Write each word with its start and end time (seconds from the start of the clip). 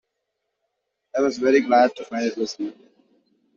I 1.15 1.21
was 1.21 1.37
very 1.37 1.61
glad 1.61 1.95
to 1.95 2.05
find 2.05 2.25
it 2.25 2.35
was 2.35 2.57
you. 2.57 2.73